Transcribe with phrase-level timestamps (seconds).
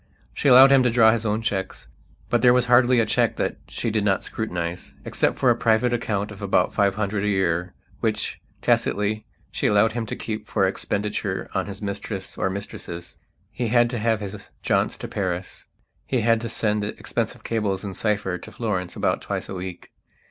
[0.33, 1.87] She allowed him to draw his own cheques,
[2.27, 6.31] but there was hardly a cheque that she did not scrutinizeexcept for a private account
[6.31, 11.47] of about five hundred a year which, tacitly, she allowed him to keep for expenditure
[11.53, 13.19] on his mistress or mistresses.
[13.51, 15.67] He had to have his jaunts to Paris;
[16.07, 19.91] he had to send expensive cables in cipher to Florence about twice a week.